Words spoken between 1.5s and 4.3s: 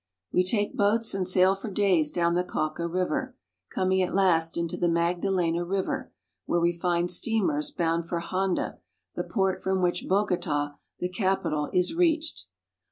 for days down the Cauca river, coming at